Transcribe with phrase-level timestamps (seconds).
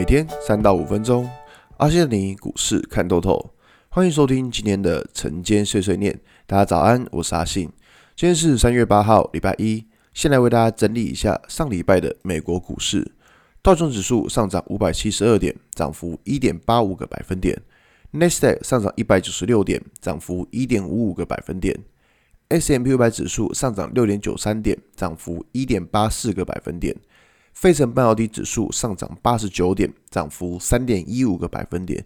[0.00, 1.28] 每天三到五分钟，
[1.76, 3.50] 阿信带你股市看透透。
[3.90, 6.18] 欢迎收听今天的晨间碎碎念。
[6.46, 7.70] 大家早安，我是阿信。
[8.16, 9.84] 今天是三月八号，礼拜一。
[10.14, 13.12] 先来为大家整理一下上礼拜的美国股市。
[13.60, 17.60] 道琼指数上涨五百七十二点，涨幅一点八五个百分点。
[18.12, 21.78] 纳斯达克上涨一百九十六点，涨幅一点五五个百分点。
[22.48, 26.96] S&P 五百指数上涨六点九三点，涨幅一点八四个百分点。
[27.60, 32.02] 费城半导体指数上涨八十九点，涨幅三点一五个百分点。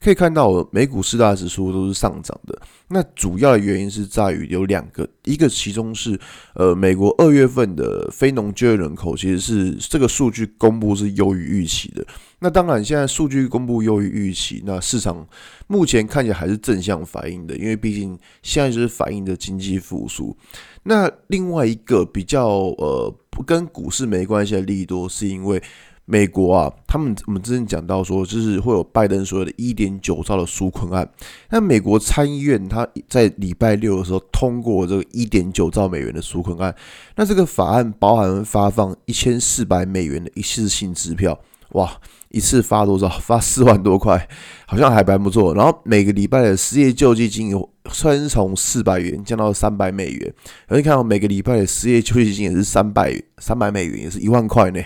[0.00, 2.58] 可以看到，美股四大指数都是上涨的。
[2.88, 6.18] 那主要的原因是在于有两个，一个其中是，
[6.54, 12.02] 呃，美国二月份的非农就业人口其实是这个数据公布是优于预期的。
[12.38, 15.26] 那当然，现在数据公布优于预期，那市场
[15.66, 20.34] 目前看起来还是正向反应的，因为毕竟现在就是反映的经济复苏。
[20.82, 22.46] 那另外一个比较
[22.76, 25.62] 呃跟股市没关系的利多，是因为。
[26.06, 31.08] 美国啊，他们我们之前讲到说，就是会有拜登所有的一点九兆的纾困案。
[31.48, 36.76] 那美国参议院他在礼拜六的时候通过这个一点九兆美元的纾困案。
[37.16, 41.40] 那这个法案包含发放一千四百美元的一次性支票，
[41.72, 41.90] 哇，
[42.28, 43.08] 一次发多少？
[43.20, 44.28] 发四万多块，
[44.66, 45.54] 好像还蛮不错。
[45.54, 50.34] 然后每个礼拜的失业救济金有虽从四百元降到三百美元，
[50.66, 54.80] 然后你看到每个礼拜的失业救济金也是三百三百美元，也是一万块呢。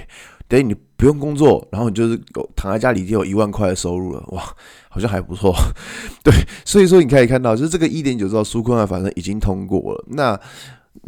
[0.48, 2.18] 等于你不用工作，然后你就是
[2.56, 4.42] 躺在家里就有一万块的收入了，哇，
[4.88, 5.54] 好像还不错。
[6.24, 6.32] 对，
[6.64, 10.04] 所以说你可以看到，就是这个一点九兆纾困案，反正已经通过了。
[10.08, 10.40] 那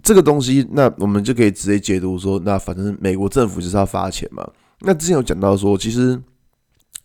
[0.03, 4.47] 这个东西，那我们就可以直接解读说，那反正美国政府就是要发钱嘛。
[4.81, 6.21] 那之前有讲到说，其实。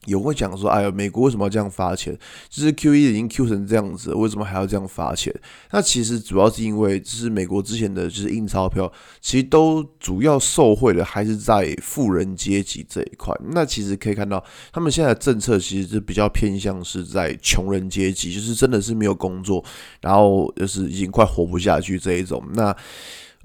[0.07, 2.15] 有会讲说，哎呀，美国为什么要这样发钱？
[2.47, 5.33] 就是 QE 已经 Q 成这样子，为什么还要这样发钱？
[5.71, 13.35] 那其实主要是因为，就是美国之前的就是印钞票，其实都主要受惠的还是在富人阶级这一块。
[13.49, 19.65] 那其实可以看到，他们现在的政策其实是比较偏向是在穷人阶级，就是真的是没有工作，
[20.01, 22.43] 然后就是已经快活不下去这一种。
[22.53, 22.75] 那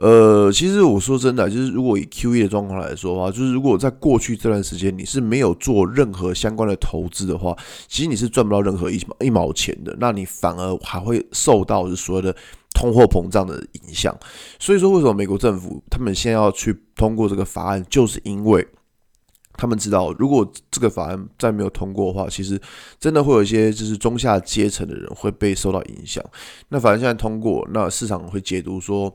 [0.01, 7.55] 呃，其实我说真的，就是如果以 QE 的状况来说的话，就是如果在过去这段时间你是没有做任何相关的投资的话，
[7.87, 12.35] 其实你是赚不到任何一毛一毛钱的，那你反而还会受到是所谓的
[12.73, 14.19] 通货膨胀的影响。
[14.59, 18.67] 所以说，为什么美国政府他们现在要去通过这个法案，就是因为
[19.59, 22.59] 他们知道，如果这个法案再没有通过的话，其实
[22.99, 26.25] 真的会有一些就是中下阶层的人会被受到影响。
[26.71, 29.15] 那反正现在通过，那市场会解读说。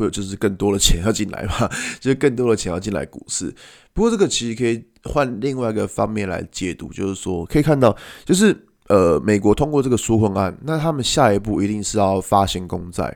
[0.00, 1.68] 会有就是更多的钱要进来嘛，
[2.00, 3.54] 就是更多的钱要进来股市。
[3.92, 7.94] 不过这个其实可以换另外一个方面来解读，就是说可以看到，
[8.24, 8.56] 就是
[8.88, 13.14] 呃，美国通过这个纾困案，那他们下一步一定是要发行公债。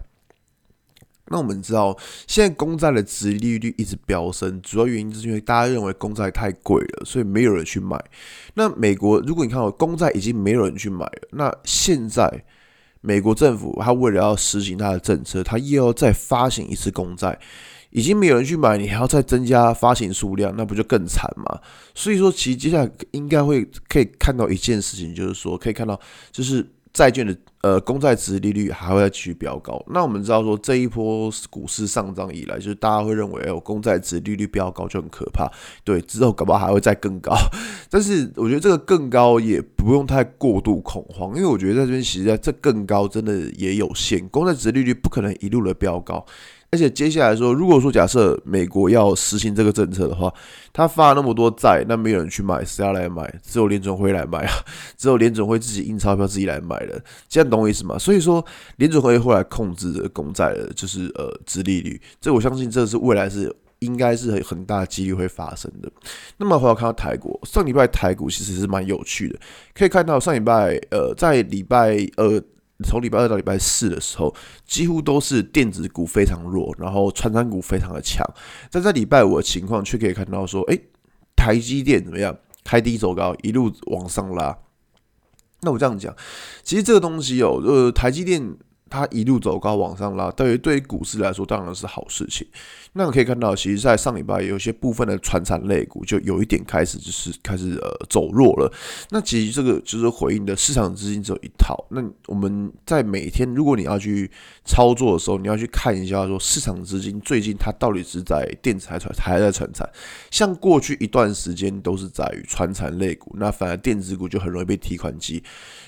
[1.28, 1.96] 那我们知道，
[2.26, 7.98] 现在公债的殖利率一直飙升，主要原因就是因为大家认为公债太贵了，所以没有人去买。
[8.52, 12.44] 那美国如果你看到公债已经没有人去买了，那现在。
[13.04, 17.38] 美国政府，他为了要实行他的政策，他又要再发行一次公债，
[17.90, 21.60] 已经没有人去买，你还要再增加发行数量，那不就更惨吗？
[21.94, 26.00] 所以说，其实接下来应该会可以看到一件事情，就是说可以看到，
[26.32, 26.66] 就是。
[26.94, 29.84] 债券的呃公债值利率还会再继续飙高。
[29.88, 35.50] 那我们知道说，这一波股市上涨以来，就是大家会认为，哎，公债值利率飙高就很可怕。
[35.82, 37.34] 对，之后搞不好还会再更高。
[37.90, 46.24] 但是我觉得这个更高也不用太过度恐慌，因为我觉得在这边其实这更高真的也有限，公债值利率不可能一路的飙高。
[46.74, 50.34] 而且接下来说，如果说假设美国要实行这个政策的话，
[50.72, 53.32] 他发了那么多债，那没有人去买，谁要来买？
[53.44, 54.52] 只有联准会来买啊！
[54.98, 57.96] 只有联准会自己印钞票自己来买的，这样懂我意思吗？
[57.96, 58.44] 所以说，
[58.78, 62.00] 联准会会来控制的公债的，就是呃，殖利率。
[62.20, 65.88] 这我相信，这是未来是应该是很大几率会发生的。
[66.38, 69.38] 那么回要看到台股，上礼拜台股其实是蛮有趣的，
[69.72, 72.42] 可以看到上礼拜呃，在礼拜呃。
[72.82, 74.34] 从礼拜二到礼拜四的时候，
[74.66, 78.26] 几乎都是电子股非常弱，然后传产股非常的强。
[78.70, 80.78] 但在礼拜五的情况，却可以看到说，哎，
[81.36, 82.36] 台积电怎么样？
[82.64, 84.58] 开低走高，一路往上拉。
[85.60, 86.14] 那我这样讲，
[86.62, 88.56] 其实这个东西哦，呃，台积电。
[88.90, 92.46] 它一路走高往上拉，对于对于股市来说当然是好事情。
[92.92, 98.72] 那我可以看到，其实，在上礼拜有些部分的传产类股就有一点开始就是开始呃走弱了。
[99.10, 101.84] 那其实这个就是回应的市场资金只有一套。
[101.88, 104.30] 那我们在每天如果你要去
[104.64, 109.88] 操作的时候，你要去看一下说市场资金最近它到底是在电子还是还在传产。
[110.30, 115.42] 像过去一段时间都是在于传产类股，那反而电子股就很容易被提款机。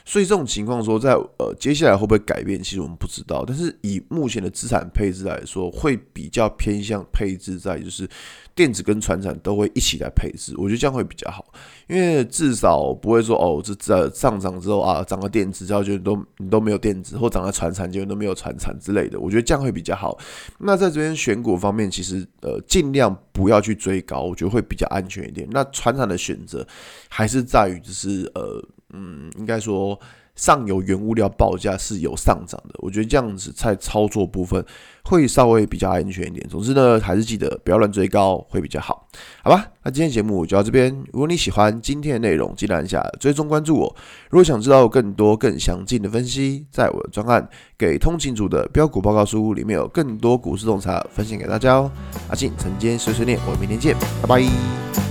[0.05, 2.61] 所以这种情况说在呃接下来会不会改变？
[2.61, 2.86] 其实。
[2.87, 3.45] 我们不知道。
[3.47, 8.09] 但是以目前的资产配置来说，会比较偏向配置在就是
[8.55, 11.45] 电子跟船产都会一起来配置，我觉得这样会比较好，
[11.89, 20.17] 因为至少不会说哦，这在上涨之后啊，涨了电子之后就都你都没有电子，或涨了船产就都没有船产之类的，我觉得这样会比较好。
[20.59, 25.47] 那在这边选股方面，其实呃尽量不要去追高，我觉得会比较安全一点。
[25.51, 26.67] 那船产的选择
[27.09, 28.63] 还是在于就是呃
[28.93, 29.99] 嗯，应该说。
[30.37, 34.65] 上游原物料报价是有上涨的，我觉得这样子在操作部分
[35.03, 36.47] 会稍微比较安全一点。
[36.49, 39.09] 总之呢，还是记得不要乱追高会比较好，
[39.43, 39.67] 好吧？
[39.83, 40.95] 那今天节目就到这边。
[41.13, 43.97] 如果你喜欢今天的内容，记得按下追踪关注我。
[44.31, 47.43] 如果想知道更多更详尽的分析，在我的专案
[47.79, 51.91] 《给通勤族的标股报告书》里面有更多股市洞察分享给大家哦。
[52.29, 55.06] 阿信晨间碎碎念，我们明天见，拜拜。